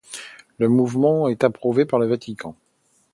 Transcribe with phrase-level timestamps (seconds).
[0.57, 2.55] Le mouvement est approuvé par le Vatican.